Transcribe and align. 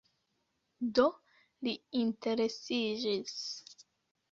Do, 0.99 1.05
li 1.67 1.75
interesiĝis 2.01 3.39